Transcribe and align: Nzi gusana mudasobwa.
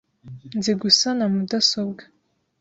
Nzi 0.57 0.71
gusana 0.81 1.23
mudasobwa. 1.33 2.03